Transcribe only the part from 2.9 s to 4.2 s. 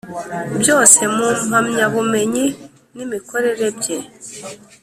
n imikorere bye